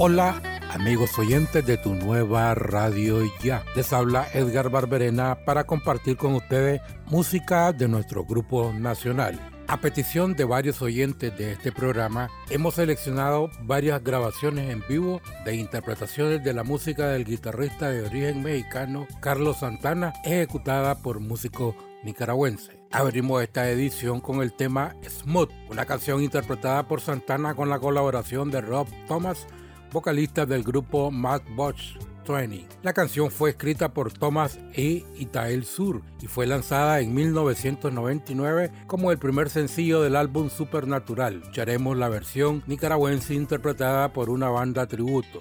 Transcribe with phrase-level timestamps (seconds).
[0.00, 3.64] Hola amigos oyentes de tu nueva radio ya.
[3.74, 9.40] Les habla Edgar Barberena para compartir con ustedes música de nuestro grupo nacional.
[9.66, 15.56] A petición de varios oyentes de este programa, hemos seleccionado varias grabaciones en vivo de
[15.56, 22.76] interpretaciones de la música del guitarrista de origen mexicano Carlos Santana, ejecutada por músicos nicaragüenses.
[22.92, 28.52] Abrimos esta edición con el tema Smooth, una canción interpretada por Santana con la colaboración
[28.52, 29.48] de Rob Thomas
[29.92, 31.94] vocalista del grupo Mad Box
[32.26, 32.66] 20.
[32.82, 35.04] La canción fue escrita por Thomas E.
[35.18, 41.40] Itael Sur y fue lanzada en 1999 como el primer sencillo del álbum Supernatural.
[41.42, 45.38] Escucharemos la versión nicaragüense interpretada por una banda tributo.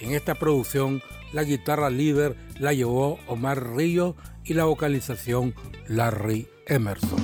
[0.00, 5.54] En esta producción, la guitarra líder la llevó Omar Río y la vocalización
[5.88, 7.18] Larry Emerson.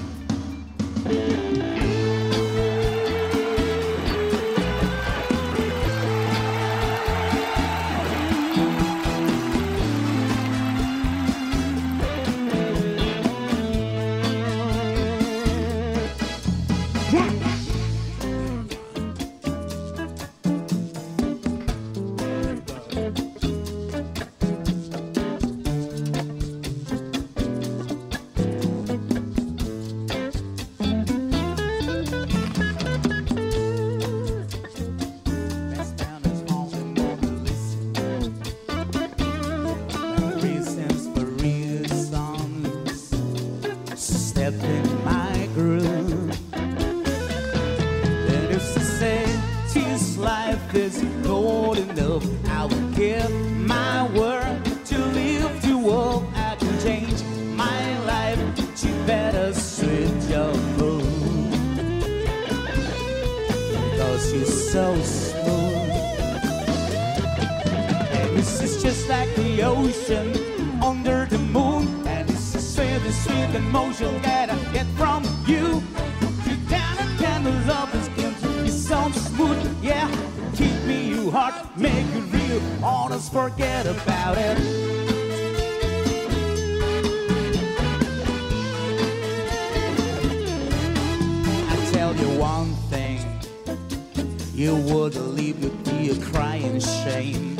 [94.54, 97.58] You would leave you'd a crying shame.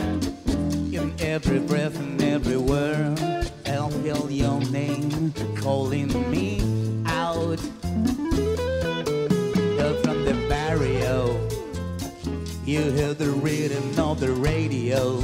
[0.93, 3.13] In every breath and everywhere
[3.67, 6.61] I'll feel your name calling me
[7.07, 7.59] out.
[10.05, 11.49] From the barrio
[12.65, 15.19] You hear the rhythm of the radio.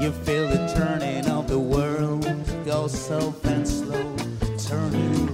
[0.00, 2.24] You feel the turning of the world
[2.64, 4.16] Go so fast, slow,
[4.58, 5.29] turning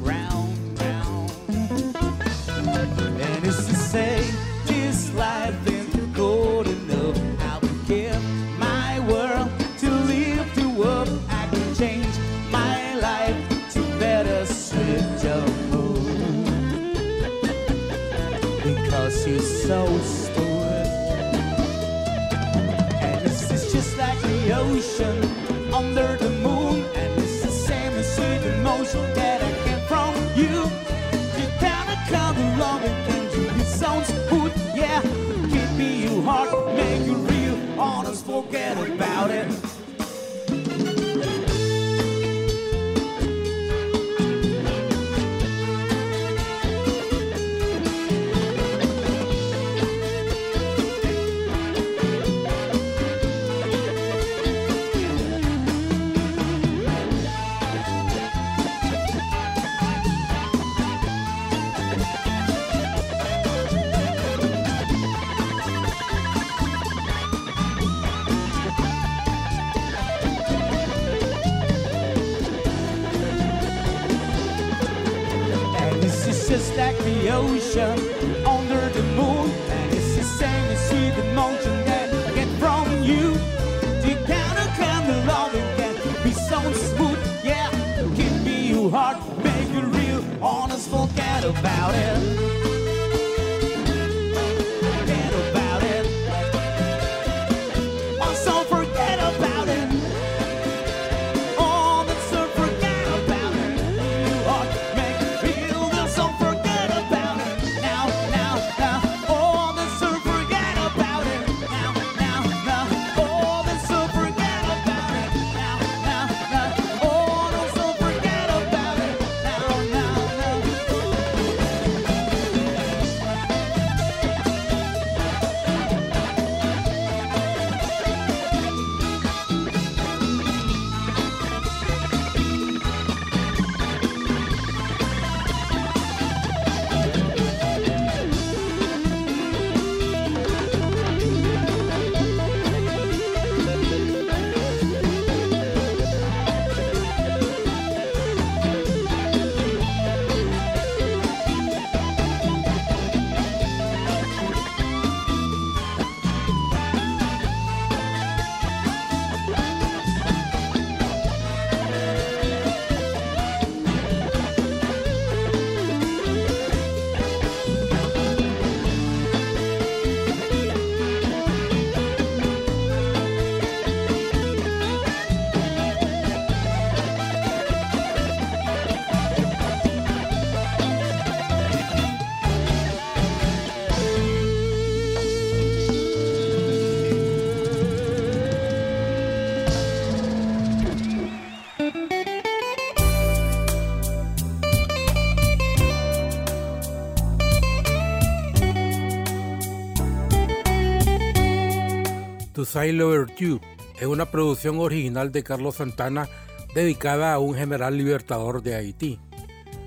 [202.66, 203.60] Sailor You
[203.98, 206.28] es una producción original de Carlos Santana
[206.74, 209.20] dedicada a un general libertador de Haití.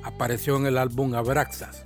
[0.04, 1.84] Apareció en el álbum Abraxas.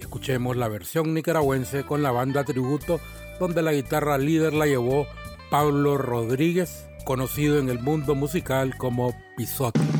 [0.00, 2.98] Escuchemos la versión nicaragüense con la banda tributo
[3.38, 5.06] donde la guitarra líder la llevó
[5.50, 9.95] Pablo Rodríguez, conocido en el mundo musical como Pisote.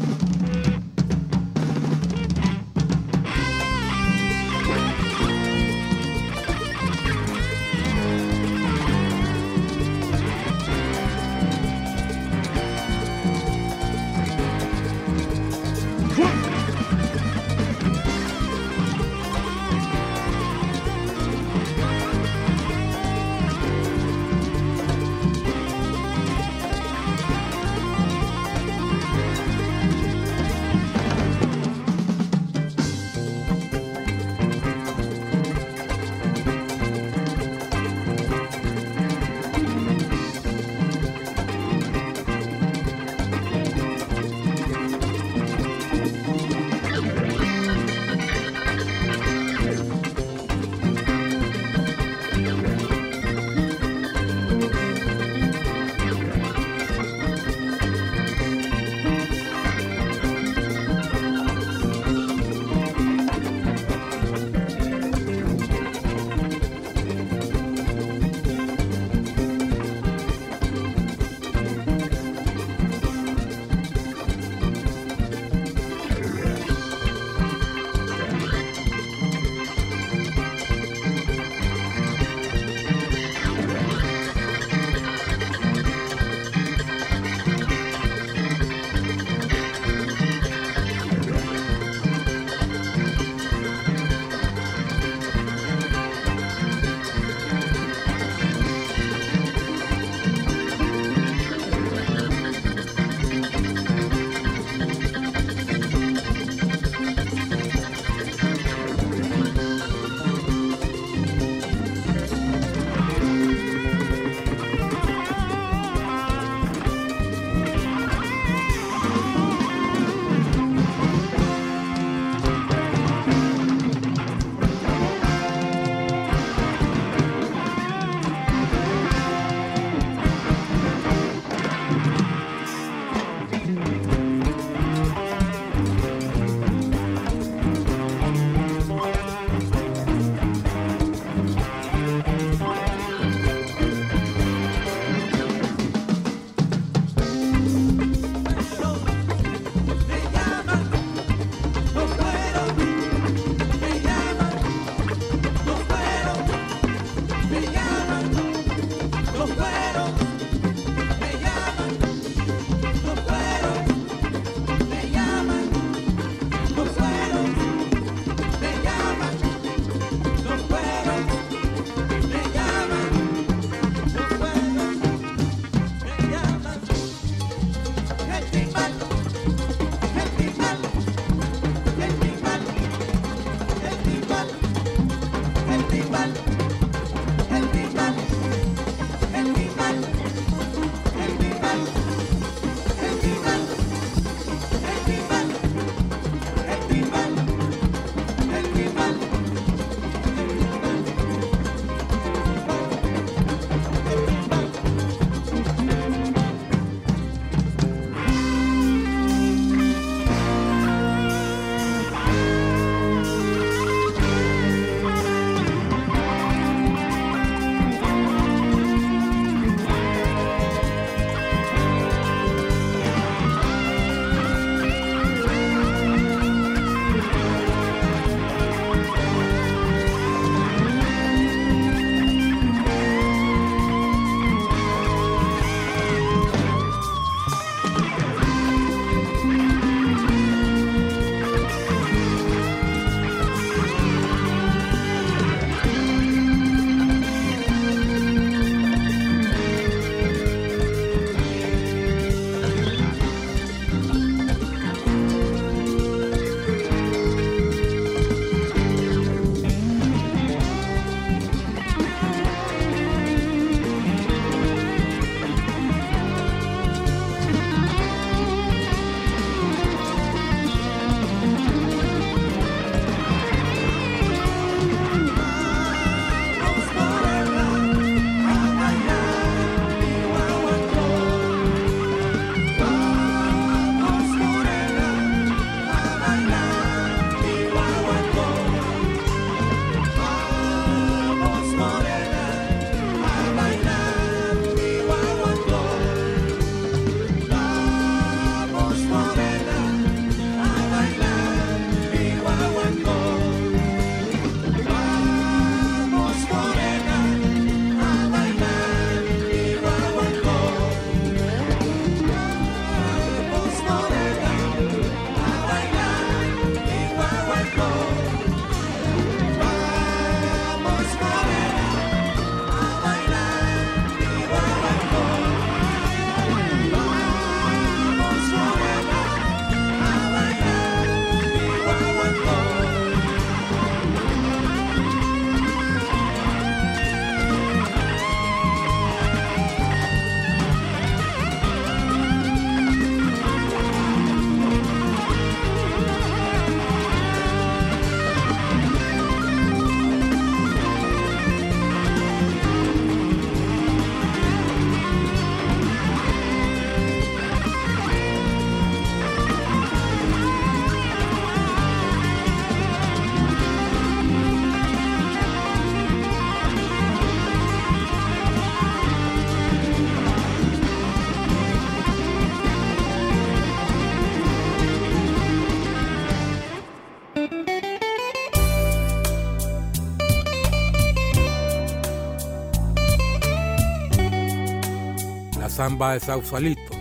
[385.86, 386.92] Samba de Sausalito.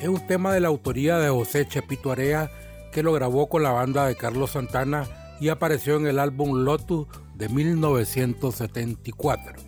[0.00, 4.06] Es un tema de la autoría de José Chepito que lo grabó con la banda
[4.06, 5.04] de Carlos Santana
[5.40, 9.62] y apareció en el álbum Lotus de 1974.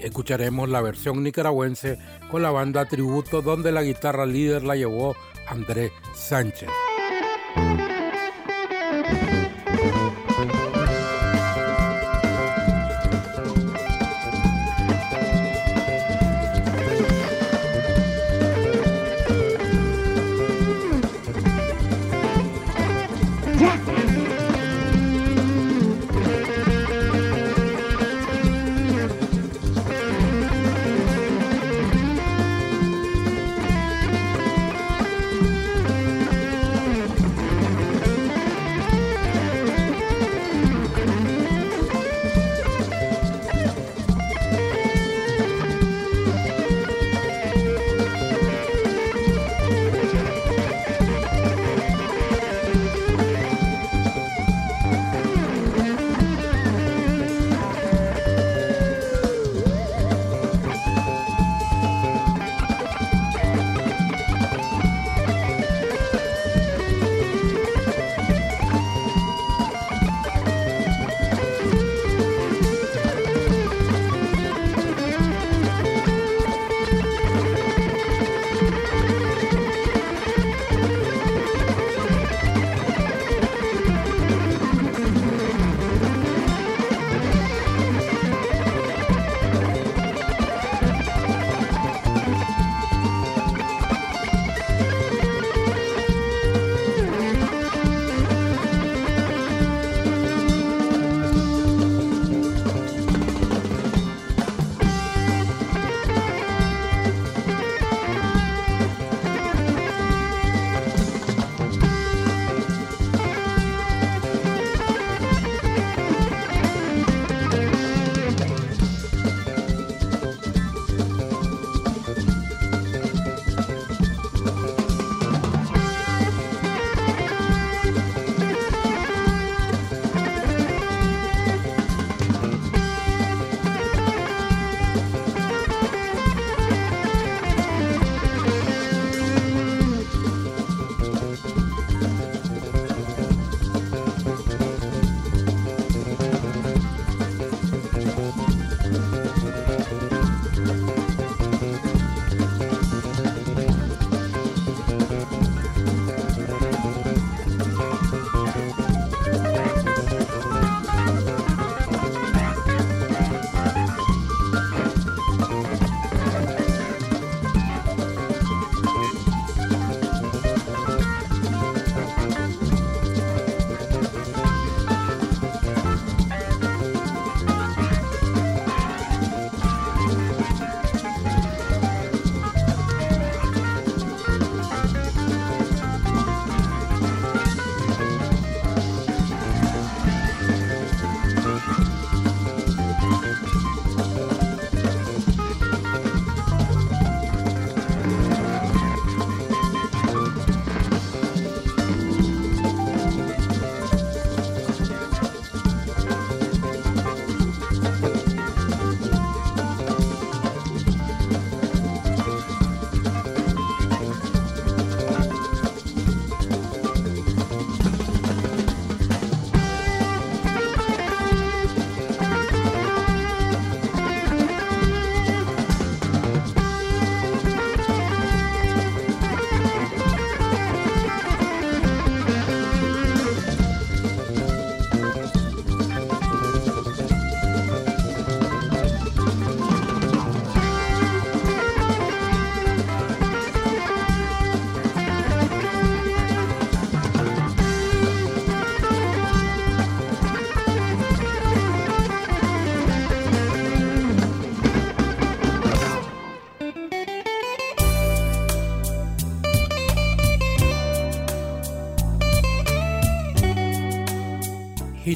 [0.00, 1.98] Escucharemos la versión nicaragüense
[2.30, 5.14] con la banda Tributo donde la guitarra líder la llevó
[5.46, 6.70] Andrés Sánchez.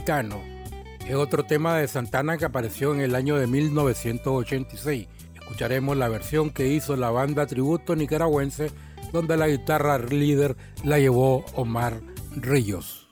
[0.09, 5.07] Es otro tema de Santana que apareció en el año de 1986.
[5.35, 8.71] Escucharemos la versión que hizo la banda tributo nicaragüense
[9.13, 12.01] donde la guitarra líder la llevó Omar
[12.35, 13.08] Ríos.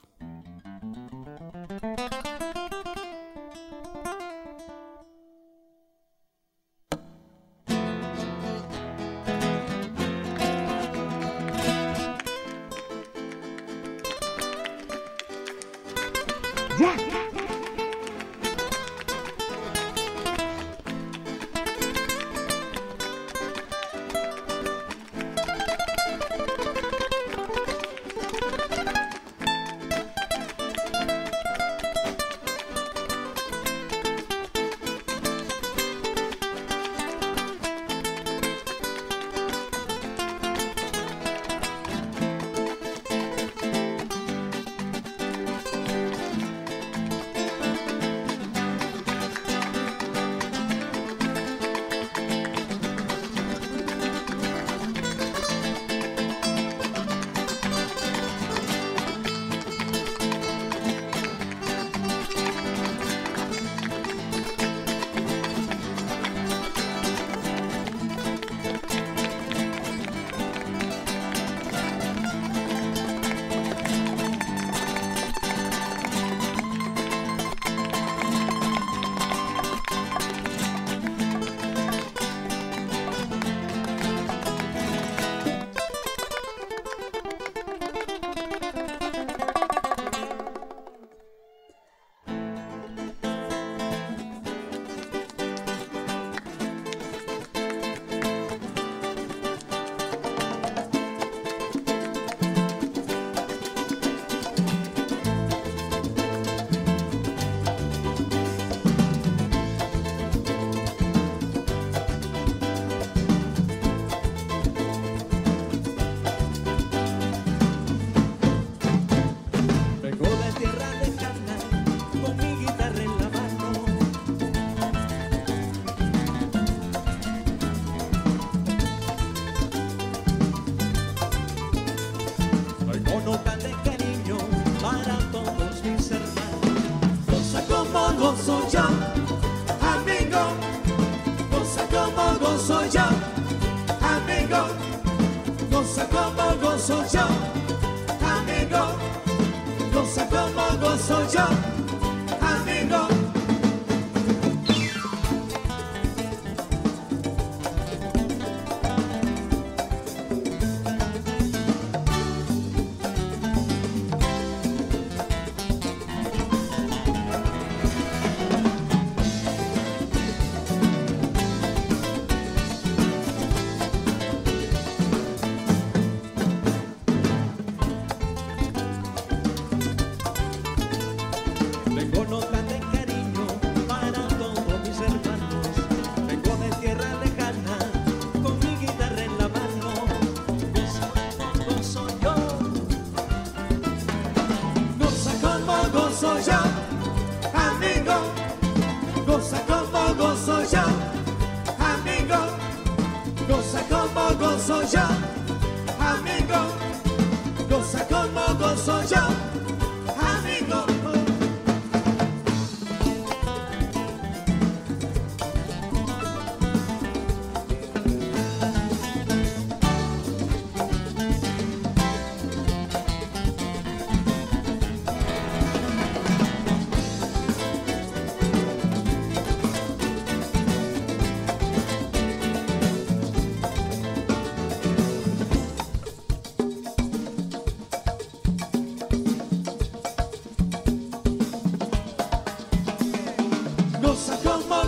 [150.17, 150.63] Sakın mı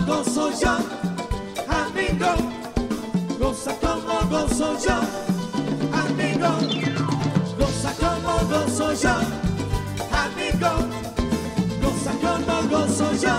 [0.09, 0.73] gozo yo,
[1.81, 2.31] amigo.
[3.39, 4.97] Goza como gozo yo,
[6.01, 6.51] amigo.
[7.59, 9.15] Goza como gozo yo,
[10.23, 10.71] amigo.
[11.81, 13.35] Goza como gozo yo,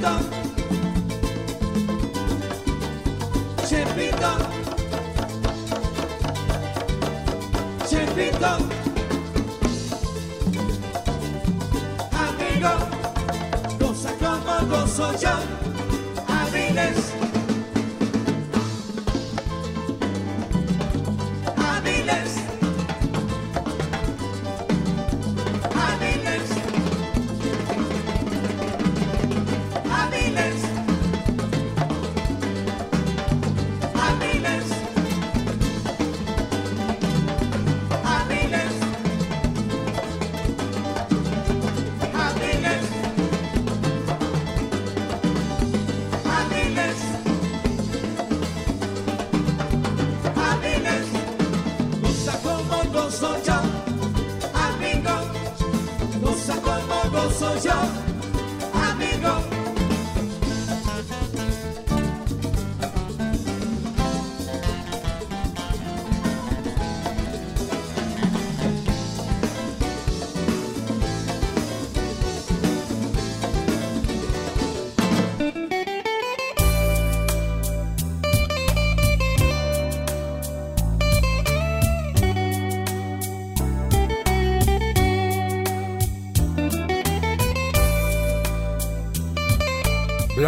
[0.00, 0.18] Chepito.
[3.68, 4.32] Chepito.
[7.86, 8.52] Chepito.
[12.12, 12.72] Amigo,
[13.78, 15.79] goza como gozo yo.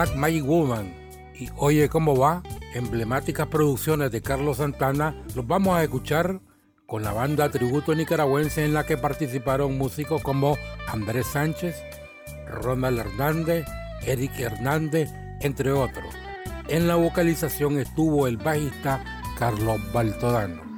[0.02, 0.92] Black Magic Woman
[1.38, 2.42] y Oye cómo va,
[2.74, 6.40] emblemáticas producciones de Carlos Santana, los vamos a escuchar
[6.86, 11.80] con la banda tributo nicaragüense en la que participaron músicos como Andrés Sánchez,
[12.48, 13.64] Ronald Hernández,
[14.04, 15.08] Eric Hernández,
[15.40, 16.12] entre otros.
[16.66, 19.04] En la vocalización estuvo el bajista
[19.38, 20.71] Carlos Baltodano.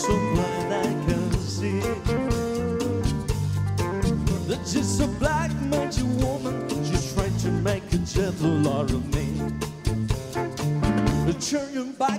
[0.00, 1.80] so blind I can see.
[4.48, 9.26] That just a black magic woman just trying to make a gentle out of me.
[11.40, 12.09] Turn your back.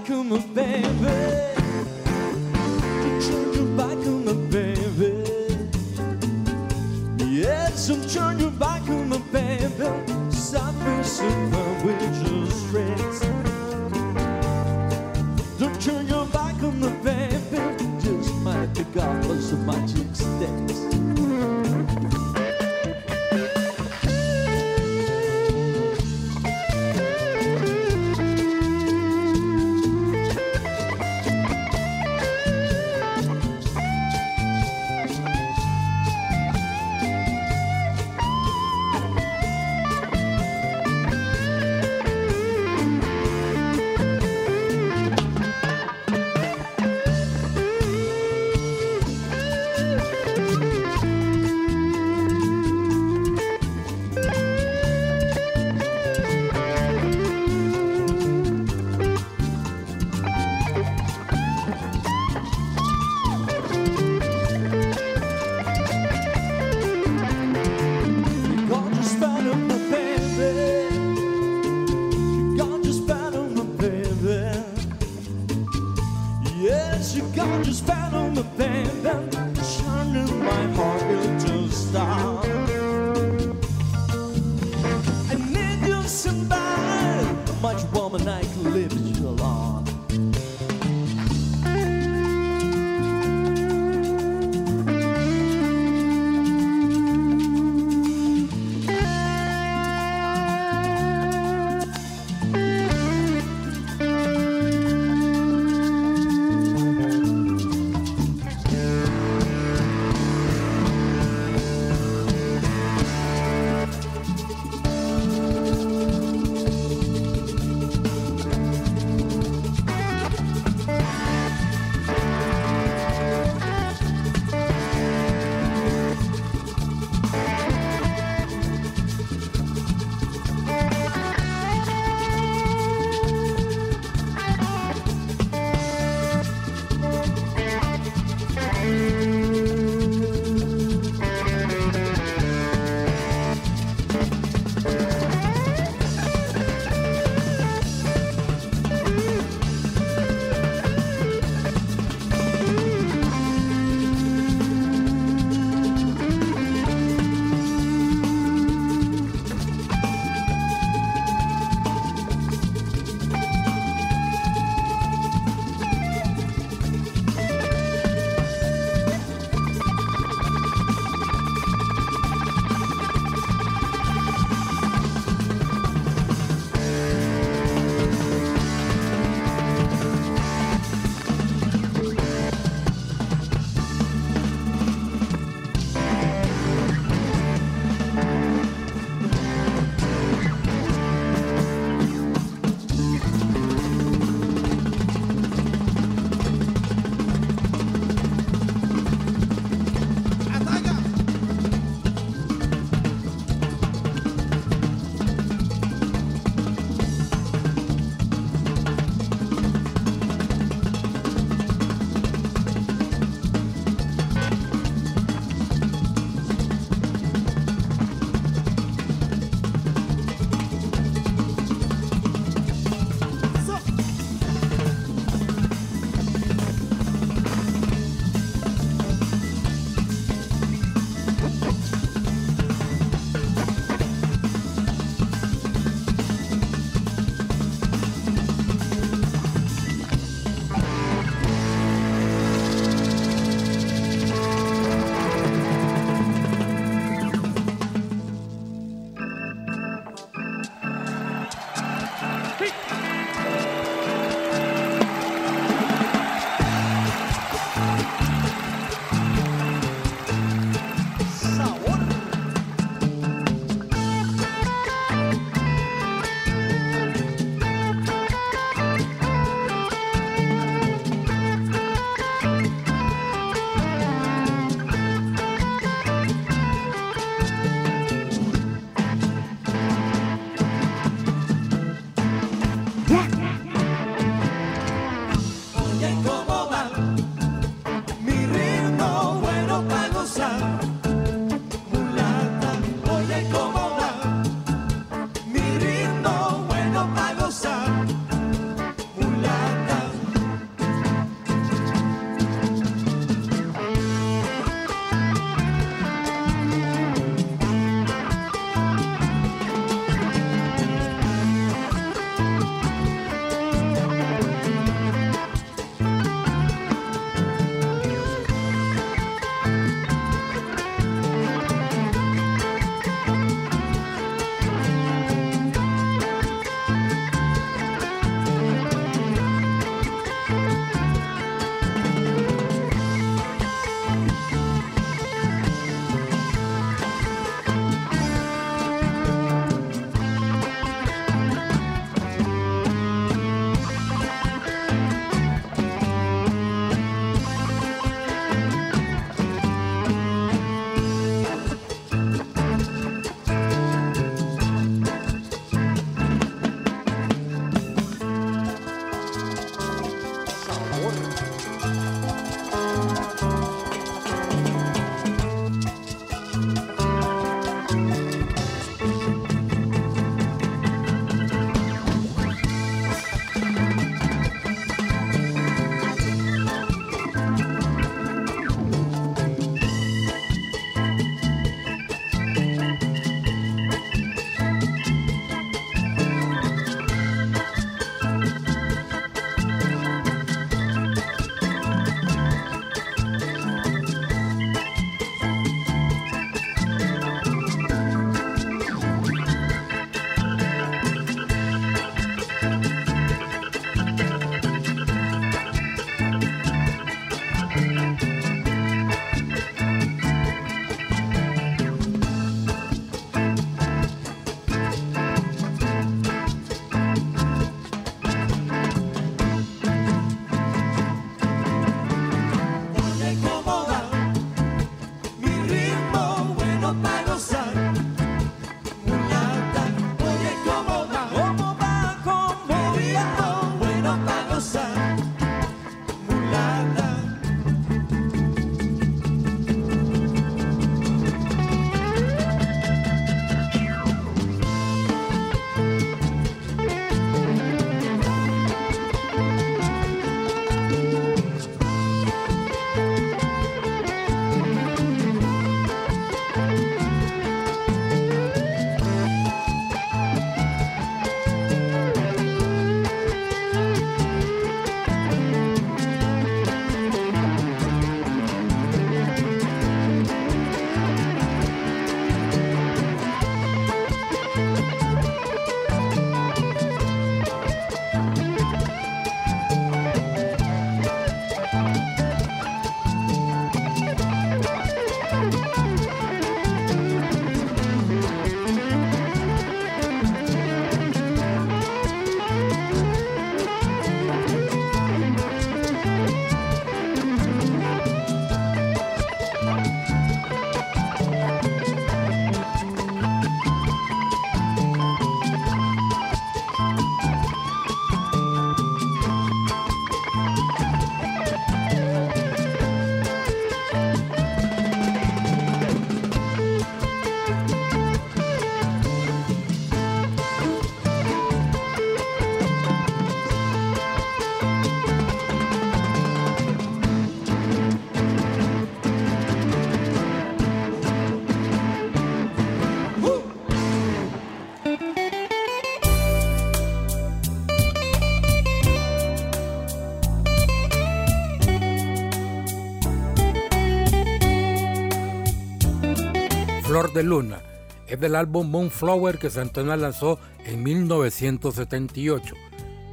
[547.13, 547.61] De Luna.
[548.07, 552.55] Es del álbum Moonflower que Santana lanzó en 1978.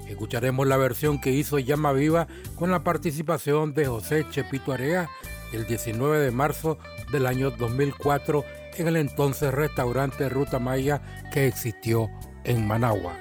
[0.08, 5.08] Escucharemos la versión que hizo Llama Viva con la participación de José Chepito Area
[5.52, 6.78] el 19 de marzo
[7.10, 8.44] del año 2004
[8.76, 12.08] en el entonces restaurante Ruta Maya que existió
[12.44, 13.14] en Managua.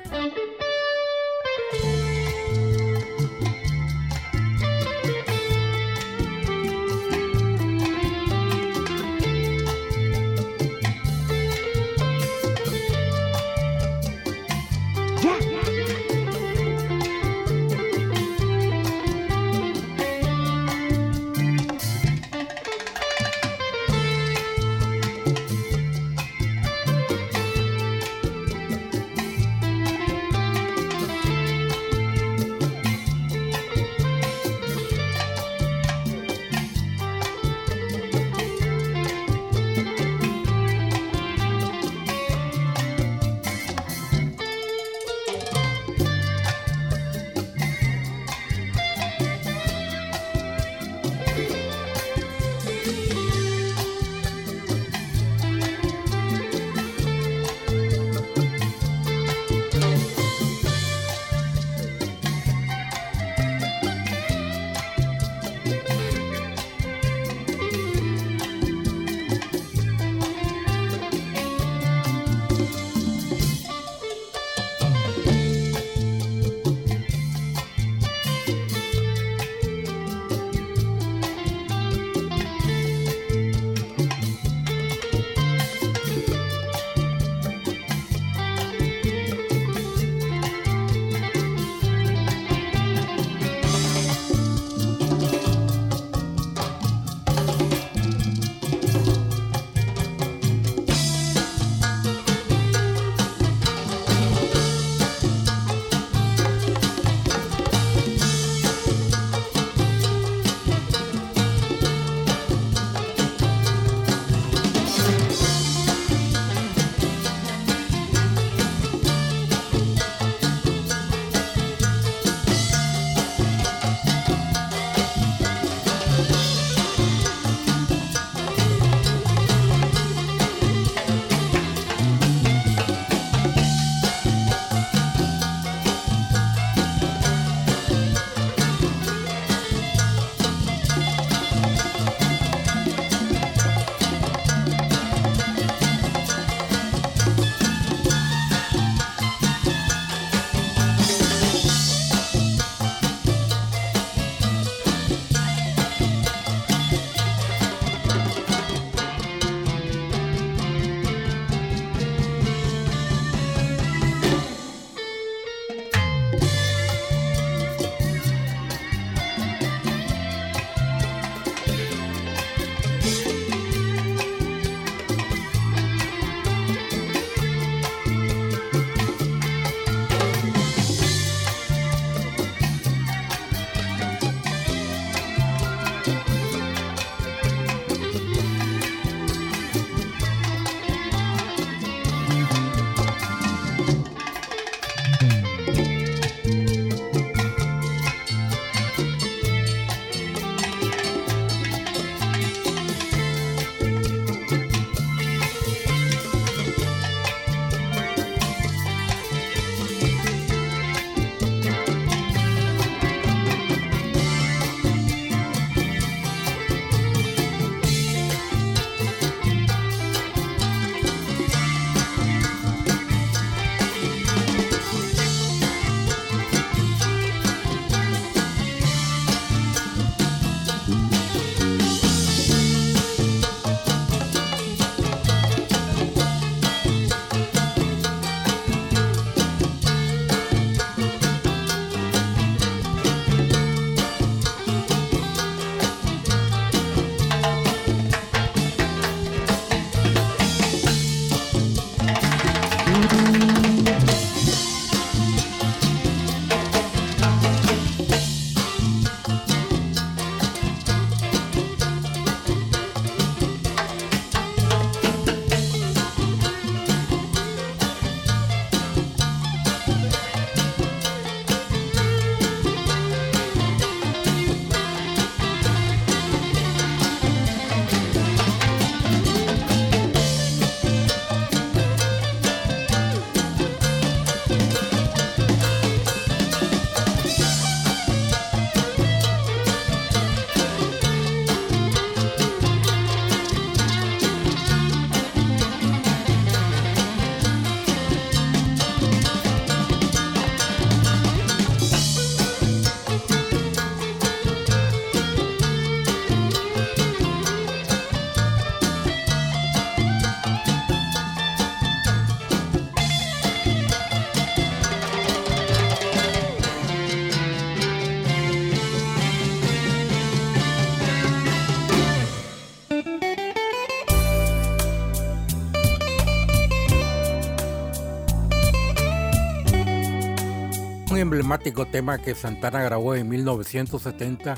[331.48, 334.56] Emblemático tema que Santana grabó en 1970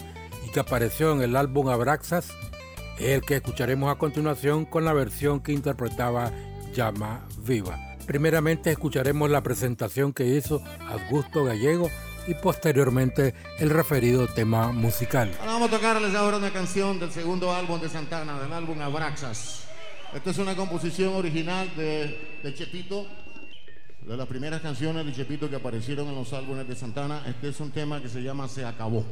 [0.47, 2.31] y que apareció en el álbum Abraxas
[2.97, 6.31] el que escucharemos a continuación con la versión que interpretaba
[6.73, 7.77] Llama Viva.
[8.07, 11.91] Primeramente escucharemos la presentación que hizo Augusto Gallego
[12.25, 15.31] y posteriormente el referido tema musical.
[15.45, 19.65] vamos a tocarles ahora una canción del segundo álbum de Santana, del álbum Abraxas.
[20.11, 23.05] Esta es una composición original de, de Chepito,
[24.05, 27.23] de las primeras canciones de Chepito que aparecieron en los álbumes de Santana.
[27.27, 29.05] Este es un tema que se llama Se acabó.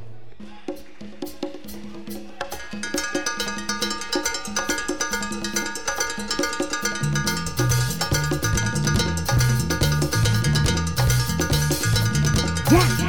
[12.70, 13.07] Pero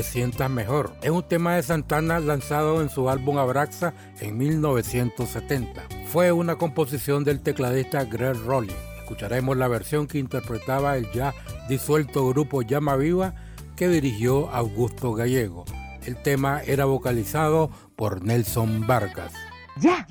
[0.00, 0.94] te sientas mejor.
[1.02, 5.82] Es un tema de Santana lanzado en su álbum Abraxa en 1970.
[6.06, 8.72] Fue una composición del tecladista Greg Rowling.
[9.00, 11.34] Escucharemos la versión que interpretaba el ya
[11.68, 13.34] disuelto grupo Llama Viva
[13.76, 15.66] que dirigió Augusto Gallego.
[16.06, 19.34] El tema era vocalizado por Nelson Vargas.
[19.76, 20.06] Ya.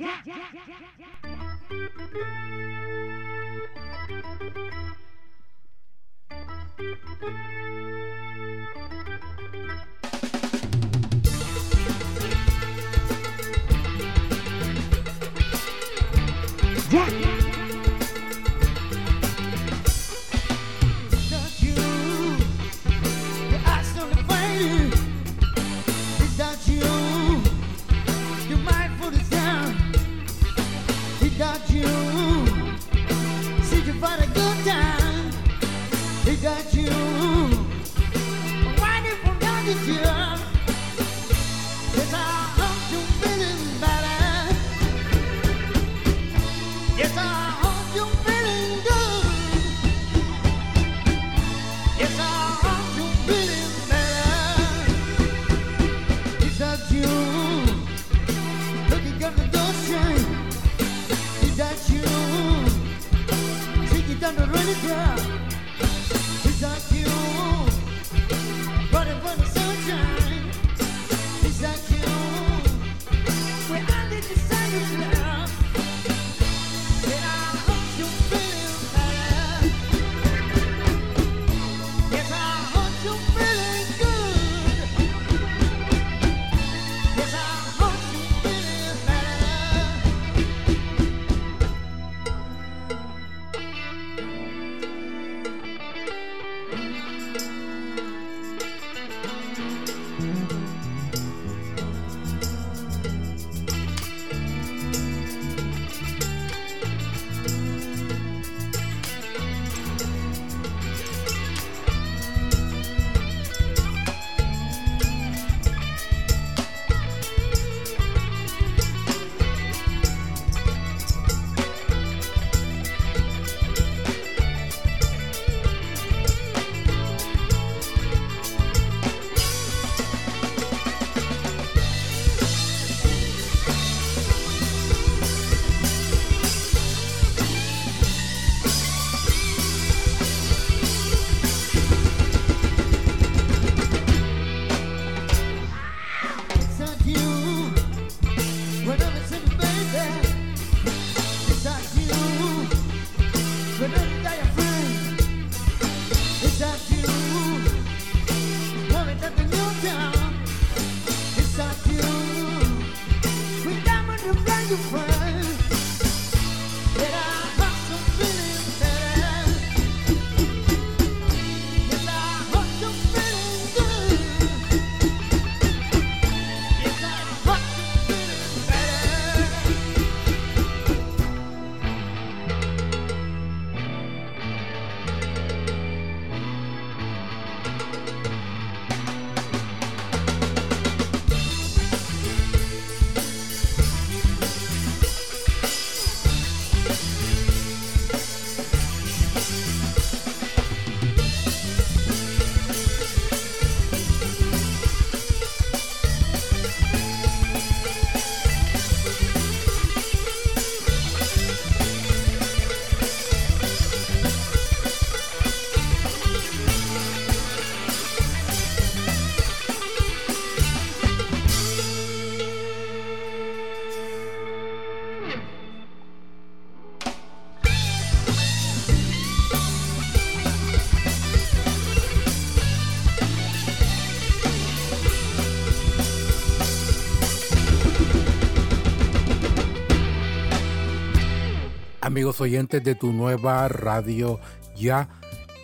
[242.10, 244.40] Amigos oyentes de tu nueva radio
[244.76, 245.10] ya.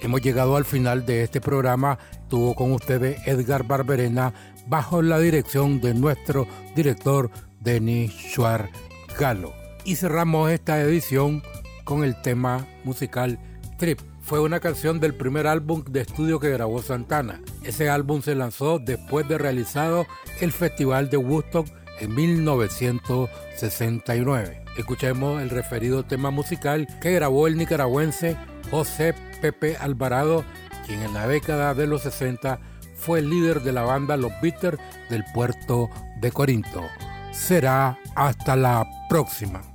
[0.04, 1.98] Hemos llegado al final de este programa.
[2.30, 4.32] Tuvo con ustedes Edgar Barberena
[4.68, 7.32] bajo la dirección de nuestro director
[7.62, 8.70] Denis Schwar
[9.18, 9.56] Galo.
[9.86, 11.42] Y cerramos esta edición
[11.84, 13.40] con el tema musical
[13.80, 14.00] Trip.
[14.22, 17.42] Fue una canción del primer álbum de estudio que grabó Santana.
[17.64, 20.06] Ese álbum se lanzó después de realizado
[20.42, 21.68] el Festival de Woodstock
[22.00, 28.38] en 1969 escuchemos el referido tema musical que grabó el nicaragüense
[28.72, 30.44] José Pepe Alvarado,
[30.86, 32.60] quien en la década de los 60
[32.96, 36.84] fue el líder de la banda Los Bitters del puerto de Corinto.
[37.32, 39.75] Será hasta la próxima.